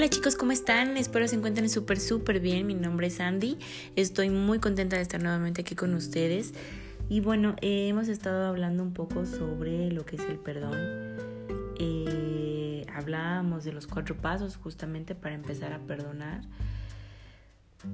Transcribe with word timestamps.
Hola 0.00 0.08
chicos, 0.08 0.34
¿cómo 0.34 0.50
están? 0.52 0.96
Espero 0.96 1.28
se 1.28 1.36
encuentren 1.36 1.68
súper, 1.68 2.00
súper 2.00 2.40
bien. 2.40 2.66
Mi 2.66 2.72
nombre 2.72 3.08
es 3.08 3.20
Andy. 3.20 3.58
Estoy 3.96 4.30
muy 4.30 4.58
contenta 4.58 4.96
de 4.96 5.02
estar 5.02 5.22
nuevamente 5.22 5.60
aquí 5.60 5.74
con 5.74 5.92
ustedes. 5.92 6.54
Y 7.10 7.20
bueno, 7.20 7.54
eh, 7.60 7.88
hemos 7.88 8.08
estado 8.08 8.46
hablando 8.46 8.82
un 8.82 8.94
poco 8.94 9.26
sobre 9.26 9.92
lo 9.92 10.06
que 10.06 10.16
es 10.16 10.22
el 10.22 10.38
perdón. 10.38 10.78
Eh, 11.78 12.86
hablábamos 12.94 13.64
de 13.64 13.74
los 13.74 13.86
cuatro 13.86 14.16
pasos 14.16 14.56
justamente 14.56 15.14
para 15.14 15.34
empezar 15.34 15.74
a 15.74 15.80
perdonar. 15.80 16.40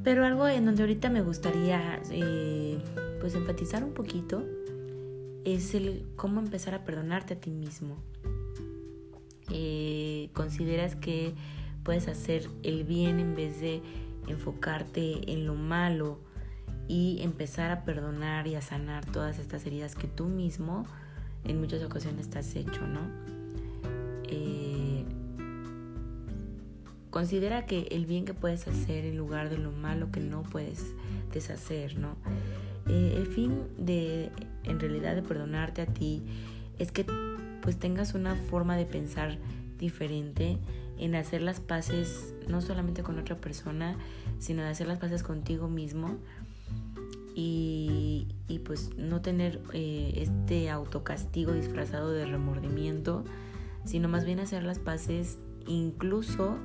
Pero 0.05 0.25
algo 0.25 0.47
en 0.47 0.65
donde 0.65 0.85
ahorita 0.85 1.11
me 1.11 1.23
gustaría 1.23 2.01
eh, 2.13 2.79
pues 3.19 3.35
enfatizar 3.35 3.83
un 3.83 3.95
poquito 3.95 4.45
es 5.45 5.75
el 5.75 6.07
cómo 6.15 6.39
empezar 6.39 6.73
a 6.75 6.85
perdonarte 6.85 7.35
a 7.35 7.41
ti 7.41 7.51
mismo. 7.51 7.97
¿Consideras 10.33 10.95
que 10.95 11.35
puedes 11.87 12.09
hacer 12.09 12.51
el 12.65 12.83
bien 12.83 13.21
en 13.21 13.37
vez 13.37 13.61
de 13.61 13.81
enfocarte 14.27 15.33
en 15.33 15.47
lo 15.47 15.55
malo 15.55 16.19
y 16.89 17.21
empezar 17.23 17.71
a 17.71 17.85
perdonar 17.85 18.49
y 18.49 18.57
a 18.57 18.61
sanar 18.61 19.07
todas 19.07 19.39
estas 19.39 19.65
heridas 19.67 19.95
que 19.95 20.09
tú 20.09 20.27
mismo 20.27 20.85
en 21.45 21.61
muchas 21.61 21.85
ocasiones 21.85 22.29
te 22.29 22.41
has 22.41 22.57
hecho, 22.57 22.85
¿no? 22.89 23.03
Eh, 24.25 25.05
considera 27.11 27.67
que 27.67 27.87
el 27.93 28.05
bien 28.05 28.25
que 28.25 28.35
puedes 28.35 28.67
hacer 28.67 29.05
en 29.05 29.17
lugar 29.17 29.49
de 29.49 29.59
lo 29.59 29.71
malo 29.71 30.11
que 30.11 30.19
no 30.19 30.43
puedes 30.43 30.93
deshacer, 31.33 31.97
¿no? 31.97 32.17
Eh, 32.89 33.15
el 33.17 33.29
fin 33.29 33.63
de, 33.79 34.33
en 34.65 34.81
realidad, 34.81 35.15
de 35.15 35.23
perdonarte 35.23 35.83
a 35.83 35.87
ti 35.87 36.25
es 36.81 36.91
que 36.91 37.07
pues 37.63 37.79
tengas 37.79 38.15
una 38.15 38.35
forma 38.35 38.77
de 38.77 38.87
pensar 38.87 39.39
diferente 39.79 40.59
en 40.99 41.15
hacer 41.15 41.43
las 41.43 41.61
paces 41.61 42.35
no 42.49 42.61
solamente 42.61 43.03
con 43.03 43.19
otra 43.19 43.37
persona, 43.37 43.97
sino 44.39 44.63
de 44.63 44.69
hacer 44.69 44.87
las 44.87 44.99
paces 44.99 45.23
contigo 45.23 45.69
mismo 45.69 46.17
y, 47.39 48.27
pues 48.65 48.97
no 48.97 49.21
tener 49.21 49.61
eh, 49.75 50.13
este 50.17 50.71
autocastigo 50.71 51.53
disfrazado 51.53 52.11
de 52.11 52.25
remordimiento, 52.25 53.25
sino 53.85 54.09
más 54.09 54.25
bien 54.25 54.41
hacer 54.41 54.65
las 54.65 54.79
paces 54.79 55.39
incluso 55.67 56.57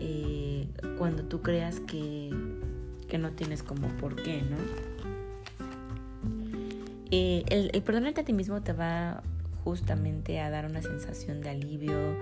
eh, 0.00 0.68
cuando 0.98 1.24
tú 1.24 1.40
creas 1.40 1.80
que, 1.80 2.30
que, 3.08 3.18
no 3.18 3.32
tienes 3.32 3.62
como 3.62 3.88
por 3.96 4.16
qué, 4.16 4.42
¿no? 4.42 4.56
Eh, 7.10 7.44
el, 7.48 7.70
el 7.72 7.82
perdonarte 7.82 8.20
a 8.20 8.24
ti 8.24 8.32
mismo 8.32 8.62
te 8.62 8.72
va 8.72 9.22
justamente 9.64 10.40
a 10.40 10.50
dar 10.50 10.66
una 10.66 10.82
sensación 10.82 11.40
de 11.40 11.50
alivio, 11.50 12.16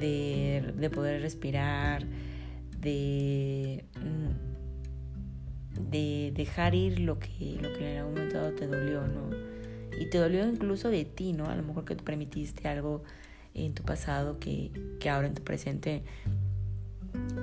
de, 0.00 0.90
poder 0.94 1.22
respirar, 1.22 2.04
de, 2.80 3.84
mm, 4.00 5.90
de 5.90 6.32
dejar 6.34 6.74
ir 6.74 7.00
lo 7.00 7.18
que, 7.18 7.58
lo 7.60 7.72
que 7.72 7.92
en 7.92 7.98
algún 7.98 8.14
momento 8.14 8.52
te 8.52 8.66
dolió, 8.66 9.06
¿no? 9.06 9.30
Y 9.98 10.10
te 10.10 10.18
dolió 10.18 10.46
incluso 10.46 10.88
de 10.88 11.04
ti, 11.04 11.32
¿no? 11.32 11.46
A 11.46 11.56
lo 11.56 11.62
mejor 11.62 11.84
que 11.84 11.94
te 11.94 12.02
permitiste 12.02 12.68
algo 12.68 13.02
en 13.54 13.74
tu 13.74 13.82
pasado 13.84 14.38
que, 14.40 14.72
que 15.00 15.08
ahora 15.08 15.28
en 15.28 15.34
tu 15.34 15.42
presente 15.42 16.02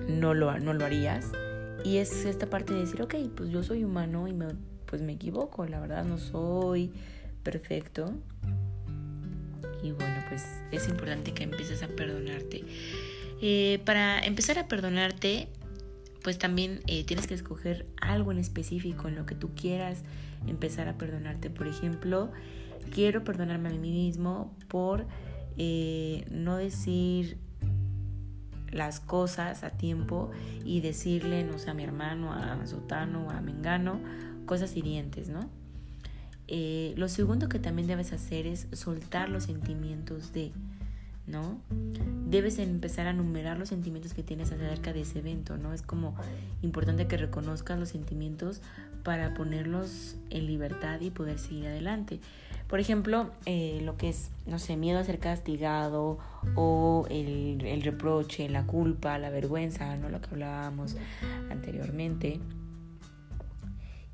no 0.08 0.34
lo, 0.34 0.58
no 0.60 0.74
lo 0.74 0.86
harías. 0.86 1.32
Y 1.84 1.98
es 1.98 2.26
esta 2.26 2.50
parte 2.50 2.74
de 2.74 2.82
decir, 2.82 3.02
ok, 3.02 3.16
pues 3.36 3.50
yo 3.50 3.64
soy 3.64 3.84
humano 3.84 4.28
y 4.28 4.34
me, 4.34 4.48
pues 4.86 5.02
me 5.02 5.14
equivoco, 5.14 5.66
la 5.66 5.80
verdad 5.80 6.04
no 6.04 6.18
soy 6.18 6.92
perfecto, 7.44 8.14
y 9.82 9.92
bueno, 9.92 10.16
pues 10.30 10.46
es 10.72 10.88
importante 10.88 11.34
que 11.34 11.44
empieces 11.44 11.84
a 11.84 11.88
perdonarte. 11.88 12.64
Eh, 13.42 13.82
para 13.86 14.20
empezar 14.20 14.60
a 14.60 14.68
perdonarte, 14.68 15.48
pues 16.24 16.38
también 16.38 16.82
eh, 16.88 17.04
tienes 17.04 17.28
que 17.28 17.34
escoger 17.34 17.88
algo 18.00 18.32
en 18.32 18.38
específico 18.38 19.08
en 19.08 19.16
lo 19.16 19.26
que 19.26 19.36
tú 19.36 19.50
quieras 19.56 20.04
empezar 20.48 20.88
a 20.88 20.98
perdonarte. 20.98 21.50
Por 21.50 21.68
ejemplo, 21.68 22.32
quiero 22.94 23.24
perdonarme 23.24 23.70
a 23.70 23.72
mí 23.74 23.92
mismo 23.92 24.56
por 24.68 25.08
eh, 25.58 26.26
no 26.30 26.58
decir 26.58 27.38
las 28.72 29.00
cosas 29.00 29.64
a 29.64 29.72
tiempo 29.72 30.32
y 30.64 30.82
decirle, 30.82 31.44
no 31.44 31.58
sé, 31.58 31.72
a 31.72 31.74
mi 31.74 31.84
hermano, 31.84 32.32
a 32.32 32.66
Sotano, 32.66 33.30
a 33.30 33.42
Mengano, 33.42 34.00
cosas 34.46 34.76
hirientes, 34.78 35.30
¿no? 35.30 35.50
Eh, 36.54 36.94
lo 36.98 37.08
segundo 37.08 37.48
que 37.48 37.60
también 37.60 37.88
debes 37.88 38.12
hacer 38.12 38.46
es 38.46 38.68
soltar 38.74 39.30
los 39.30 39.46
sentimientos 39.46 40.34
de, 40.34 40.52
¿no? 41.26 41.62
Debes 42.28 42.60
empezar 42.60 43.08
a 43.08 43.14
numerar 43.14 43.58
los 43.58 43.70
sentimientos 43.70 44.14
que 44.14 44.22
tienes 44.22 44.52
acerca 44.52 44.92
de 44.92 45.00
ese 45.00 45.20
evento, 45.20 45.56
¿no? 45.56 45.72
Es 45.72 45.82
como 45.82 46.14
importante 46.62 47.08
que 47.08 47.16
reconozcas 47.16 47.80
los 47.80 47.88
sentimientos 47.88 48.60
para 49.06 49.34
ponerlos 49.34 50.18
en 50.30 50.46
libertad 50.46 51.00
y 51.00 51.10
poder 51.10 51.40
seguir 51.40 51.68
adelante. 51.68 52.20
Por 52.68 52.82
ejemplo, 52.82 53.32
eh, 53.46 53.80
lo 53.86 53.96
que 53.96 54.10
es, 54.10 54.30
no 54.46 54.60
sé, 54.60 54.76
miedo 54.76 55.00
a 55.00 55.06
ser 55.06 55.20
castigado 55.20 56.20
o 56.56 57.08
el, 57.10 57.66
el 57.66 57.82
reproche, 57.82 58.50
la 58.50 58.66
culpa, 58.66 59.18
la 59.20 59.30
vergüenza, 59.30 59.96
¿no? 59.96 60.10
Lo 60.10 60.20
que 60.20 60.28
hablábamos 60.32 60.98
anteriormente. 61.50 62.42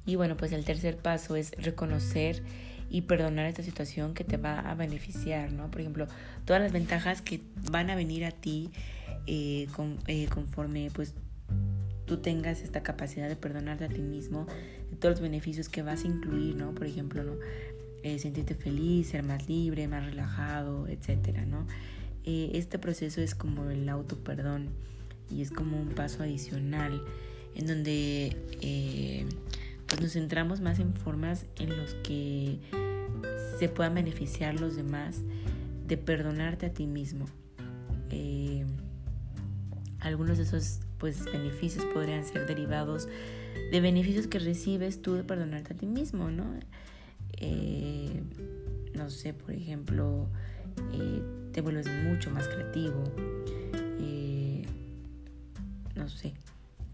Y 0.08 0.16
bueno, 0.16 0.38
pues 0.38 0.54
el 0.54 0.64
tercer 0.64 0.98
paso 0.98 1.36
es 1.36 1.52
reconocer 1.62 2.42
y 2.90 3.02
perdonar 3.02 3.46
esta 3.46 3.62
situación 3.62 4.14
que 4.14 4.24
te 4.24 4.38
va 4.38 4.60
a 4.60 4.74
beneficiar, 4.74 5.52
¿no? 5.52 5.70
Por 5.70 5.82
ejemplo, 5.82 6.08
todas 6.46 6.62
las 6.62 6.72
ventajas 6.72 7.22
que 7.22 7.42
van 7.70 7.90
a 7.90 7.96
venir 7.96 8.24
a 8.24 8.32
ti 8.32 8.72
eh, 9.28 9.68
eh, 10.08 10.28
conforme 10.34 10.90
pues 10.94 11.14
tú 12.06 12.18
tengas 12.18 12.62
esta 12.62 12.84
capacidad 12.84 13.28
de 13.28 13.36
perdonarte 13.36 13.84
a 13.84 13.90
ti 13.90 14.00
mismo, 14.00 14.48
todos 15.02 15.16
los 15.16 15.22
beneficios 15.22 15.68
que 15.68 15.82
vas 15.82 16.06
a 16.06 16.08
incluir, 16.08 16.56
¿no? 16.56 16.74
Por 16.74 16.88
ejemplo, 16.88 17.26
¿no? 17.26 17.34
Eh, 18.04 18.18
sentirte 18.18 18.56
feliz, 18.56 19.10
ser 19.10 19.24
más 19.24 19.50
libre, 19.50 19.90
más 19.90 20.06
relajado, 20.06 20.88
etcétera, 20.88 21.46
¿no? 21.46 21.68
este 22.30 22.78
proceso 22.78 23.22
es 23.22 23.36
como 23.36 23.70
el 23.70 23.88
auto 23.88 24.18
perdón 24.18 24.68
y 25.32 25.42
es 25.42 25.50
como 25.50 25.80
un 25.80 25.96
paso 25.96 26.24
adicional 26.24 27.02
en 27.56 27.68
donde 27.68 28.36
pues 29.88 30.02
nos 30.02 30.14
centramos 30.14 30.62
más 30.62 30.80
en 30.80 30.94
formas 30.94 31.46
en 31.58 31.76
los 31.76 31.94
que 31.96 32.60
se 33.58 33.70
puedan 33.70 33.96
beneficiar 33.96 34.60
los 34.60 34.76
demás 34.76 35.22
de 35.88 35.98
perdonarte 35.98 36.66
a 36.68 36.74
ti 36.74 36.86
mismo. 36.86 37.26
Eh, 38.10 38.66
algunos 40.00 40.38
de 40.38 40.44
esos 40.44 40.80
pues, 40.98 41.26
beneficios 41.26 41.86
podrían 41.86 42.24
ser 42.26 42.46
derivados 42.46 43.08
de 43.72 43.82
beneficios 43.82 44.28
que 44.28 44.40
recibes 44.40 45.02
tú 45.02 45.14
de 45.14 45.24
perdonarte 45.24 45.74
a 45.74 45.78
ti 45.78 45.86
mismo, 45.86 46.30
¿no? 46.30 46.46
Eh, 47.38 48.22
no 48.94 49.10
sé, 49.10 49.34
por 49.34 49.52
ejemplo, 49.52 50.28
eh, 50.94 51.22
te 51.54 51.62
vuelves 51.62 51.88
mucho 52.04 52.30
más 52.32 52.48
creativo, 52.48 53.04
no 55.96 56.08
sé, 56.10 56.34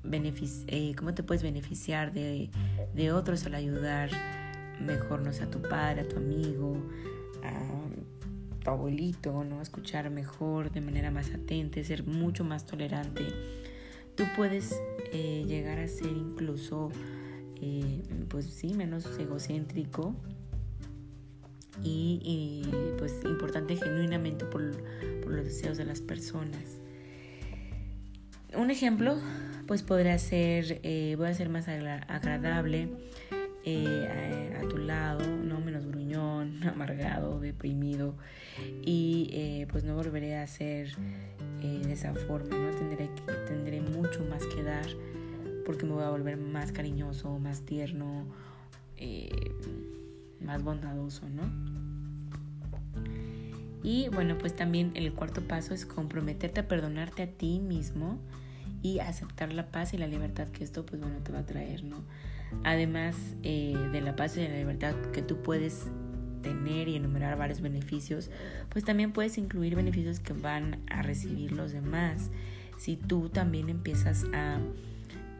eh, 0.06 0.96
cómo 0.96 1.14
te 1.14 1.24
puedes 1.24 1.44
beneficiar 1.44 2.14
de, 2.14 2.50
de, 2.94 3.12
otros 3.12 3.46
al 3.46 3.56
ayudar 3.56 4.10
mejor, 4.80 5.22
no 5.22 5.32
sé, 5.34 5.44
a 5.44 5.50
tu 5.50 5.62
padre, 5.62 6.02
a 6.02 6.08
tu 6.08 6.18
amigo, 6.18 6.76
a 7.44 8.64
tu 8.64 8.70
abuelito, 8.70 9.44
¿no? 9.44 9.62
Escuchar 9.62 10.10
mejor, 10.10 10.72
de 10.72 10.82
manera 10.82 11.12
más 11.12 11.32
atenta, 11.34 11.84
ser 11.84 12.06
mucho 12.06 12.44
más 12.44 12.66
tolerante. 12.66 13.24
Tú 14.16 14.26
puedes 14.36 14.80
eh, 15.12 15.44
llegar 15.48 15.80
a 15.80 15.88
ser 15.88 16.12
incluso, 16.12 16.90
eh, 17.62 18.04
pues 18.30 18.46
sí, 18.46 18.74
menos 18.74 19.06
egocéntrico 19.18 20.16
y, 21.82 22.20
y, 22.24 22.98
pues 22.98 23.20
importante 23.24 23.76
genuinamente 23.76 24.46
por, 24.46 24.72
por 25.22 25.32
los 25.32 25.46
deseos 25.46 25.78
de 25.78 25.86
las 25.86 26.02
personas. 26.02 26.80
Un 28.56 28.70
ejemplo 28.72 29.18
pues 29.68 29.82
podría 29.82 30.18
ser, 30.20 30.80
eh, 30.84 31.16
voy 31.18 31.28
a 31.28 31.34
ser 31.34 31.50
más 31.50 31.68
agradable 31.68 32.90
eh, 33.66 34.58
a, 34.62 34.68
tu 34.68 34.78
lado, 34.78 35.26
no 35.26 35.60
menos 35.60 35.86
gruñón, 35.86 36.64
amargado, 36.68 37.40
deprimido 37.40 38.16
y 38.86 39.30
eh, 39.32 39.68
pues 39.72 39.84
no 39.84 39.96
volveré 39.96 40.38
a 40.38 40.48
ser 40.48 40.90
de 41.62 41.94
esa 41.94 42.14
forma, 42.14 42.58
¿no? 42.58 42.72
Tendré, 42.72 43.10
tendré 43.48 43.80
mucho 43.80 44.26
más 44.26 44.46
que 44.48 44.64
dar 44.64 44.86
porque 45.66 45.86
me 45.86 45.94
voy 45.94 46.04
a 46.04 46.10
volver 46.10 46.36
más 46.36 46.74
cariñoso, 46.74 47.40
más 47.40 47.62
tierno, 47.62 48.26
más 50.42 50.62
bondadoso, 50.62 51.30
¿no? 51.30 51.44
Y 53.82 54.10
bueno, 54.10 54.38
pues 54.38 54.54
también 54.56 54.92
el 54.96 55.14
cuarto 55.14 55.42
paso 55.48 55.74
es 55.74 55.86
comprometerte 55.86 56.60
a 56.60 56.68
perdonarte 56.68 57.24
a 57.24 57.28
ti 57.28 57.60
mismo 57.60 58.20
y 58.84 59.00
aceptar 59.00 59.52
la 59.54 59.72
paz 59.72 59.94
y 59.94 59.98
la 59.98 60.08
libertad 60.08 60.50
que 60.50 60.64
esto 60.64 60.86
pues 60.86 61.02
bueno 61.02 61.18
te 61.24 61.32
va 61.32 61.40
a 61.40 61.46
traer, 61.46 61.84
¿no? 61.84 62.04
Además 62.64 63.16
eh, 63.42 63.76
de 63.92 64.02
la 64.02 64.16
paz 64.16 64.38
y 64.38 64.48
la 64.48 64.58
libertad 64.58 64.94
que 65.12 65.24
tú 65.24 65.42
puedes 65.42 65.88
tener 66.44 66.90
y 66.90 66.98
enumerar 66.98 67.38
varios 67.38 67.62
beneficios, 67.62 68.30
pues 68.70 68.84
también 68.84 69.14
puedes 69.14 69.38
incluir 69.40 69.76
beneficios 69.76 70.20
que 70.20 70.34
van 70.34 70.82
a 70.92 71.02
recibir 71.02 71.54
los 71.54 71.72
demás. 71.72 72.30
si 72.78 72.98
tú 72.98 73.30
también 73.30 73.70
empiezas 73.70 74.26
a 74.34 74.60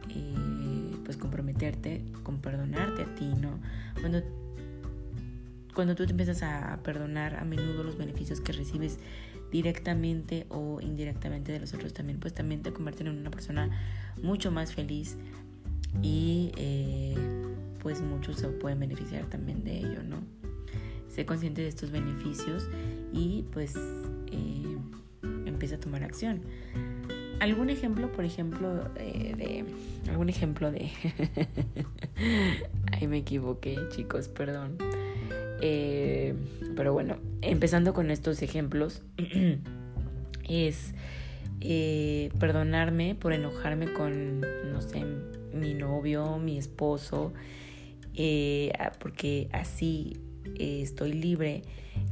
eh, 0.08 0.96
pues 1.04 1.18
comprometerte 1.18 2.02
con 2.22 2.38
perdonarte 2.38 3.02
a 3.02 3.14
ti, 3.14 3.26
¿no? 3.26 3.60
Cuando, 4.00 4.22
cuando 5.74 5.94
tú 5.94 6.06
te 6.06 6.12
empiezas 6.12 6.42
a 6.42 6.78
perdonar 6.82 7.36
a 7.36 7.44
menudo 7.44 7.84
los 7.84 7.98
beneficios 7.98 8.40
que 8.40 8.52
recibes 8.52 8.98
directamente 9.54 10.46
o 10.48 10.80
indirectamente 10.80 11.52
de 11.52 11.60
los 11.60 11.72
otros 11.74 11.92
también, 11.92 12.18
pues 12.18 12.34
también 12.34 12.62
te 12.62 12.72
convierten 12.72 13.06
en 13.06 13.18
una 13.18 13.30
persona 13.30 13.70
mucho 14.20 14.50
más 14.50 14.74
feliz 14.74 15.16
y 16.02 16.50
eh, 16.56 17.14
pues 17.78 18.00
muchos 18.00 18.40
se 18.40 18.48
pueden 18.48 18.80
beneficiar 18.80 19.26
también 19.26 19.62
de 19.62 19.78
ello, 19.78 20.02
¿no? 20.02 20.16
Sé 21.08 21.24
consciente 21.24 21.62
de 21.62 21.68
estos 21.68 21.92
beneficios 21.92 22.68
y 23.12 23.44
pues 23.52 23.76
eh, 24.32 24.76
empieza 25.46 25.76
a 25.76 25.78
tomar 25.78 26.02
acción. 26.02 26.40
¿Algún 27.38 27.70
ejemplo, 27.70 28.10
por 28.10 28.24
ejemplo, 28.24 28.90
eh, 28.96 29.34
de... 29.36 30.10
algún 30.10 30.30
ejemplo 30.30 30.72
de... 30.72 30.90
Ahí 32.90 33.06
me 33.06 33.18
equivoqué, 33.18 33.78
chicos, 33.90 34.26
perdón. 34.26 34.78
Eh, 35.60 36.34
pero 36.74 36.92
bueno, 36.92 37.18
empezando 37.42 37.94
con 37.94 38.10
estos 38.10 38.42
ejemplos, 38.42 39.02
es 40.48 40.94
eh, 41.60 42.30
perdonarme 42.38 43.14
por 43.14 43.32
enojarme 43.32 43.92
con, 43.92 44.40
no 44.40 44.80
sé, 44.80 45.04
mi 45.52 45.74
novio, 45.74 46.38
mi 46.38 46.58
esposo, 46.58 47.32
porque 48.98 49.48
así 49.52 50.20
estoy 50.58 51.12
libre 51.12 51.62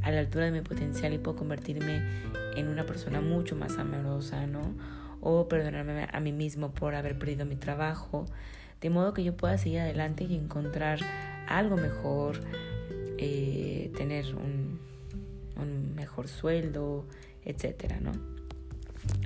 a 0.03 0.11
la 0.11 0.21
altura 0.21 0.47
de 0.47 0.53
mi 0.53 0.61
potencial 0.61 1.13
y 1.13 1.19
puedo 1.19 1.37
convertirme 1.37 2.03
en 2.57 2.69
una 2.69 2.85
persona 2.85 3.21
mucho 3.21 3.57
más 3.57 3.79
amorosa, 3.79 4.47
¿no? 4.47 4.75
O 5.21 5.49
perdonarme 5.49 6.09
a 6.11 6.21
mí 6.21 6.33
mismo 6.33 6.73
por 6.73 6.95
haber 6.95 7.19
perdido 7.19 7.47
mi 7.47 7.57
trabajo, 7.57 8.27
de 8.81 8.91
modo 8.91 9.15
que 9.15 9.23
yo 9.23 9.37
pueda 9.37 9.59
seguir 9.59 9.81
adelante 9.81 10.25
y 10.25 10.35
encontrar 10.35 10.99
algo 11.49 11.77
mejor, 11.77 12.41
eh, 13.25 13.93
tener 13.97 14.35
un, 14.35 14.81
un 15.57 15.95
mejor 15.95 16.27
sueldo, 16.27 17.07
etcétera, 17.45 18.01
¿no? 18.01 18.13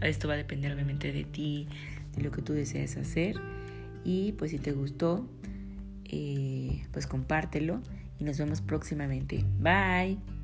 Esto 0.02 0.28
va 0.28 0.34
a 0.34 0.36
depender 0.36 0.72
obviamente 0.72 1.12
de 1.12 1.24
ti, 1.24 1.66
de 2.14 2.22
lo 2.22 2.30
que 2.30 2.42
tú 2.42 2.52
deseas 2.52 2.96
hacer. 2.96 3.36
Y 4.04 4.32
pues 4.32 4.50
si 4.50 4.58
te 4.58 4.72
gustó, 4.72 5.26
eh, 6.04 6.84
pues 6.92 7.06
compártelo 7.06 7.80
y 8.18 8.24
nos 8.24 8.38
vemos 8.38 8.60
próximamente. 8.60 9.44
Bye. 9.58 10.35